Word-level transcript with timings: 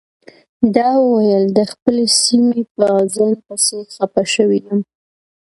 ده 0.75 0.87
وویل 1.07 1.45
د 1.57 1.59
خپلې 1.71 2.05
سیمې 2.21 2.61
په 2.73 2.83
اذان 3.01 3.33
پسې 3.45 3.79
خپه 3.93 4.23
شوی 4.33 4.59
یم. 4.65 4.79